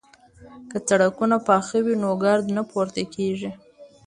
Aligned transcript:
که 0.69 0.77
سړکونه 0.87 1.37
پاخه 1.47 1.77
وي 1.85 1.95
نو 2.03 2.09
ګرد 2.23 2.45
نه 2.55 2.63
پورته 2.71 3.03
کیږي. 3.15 3.51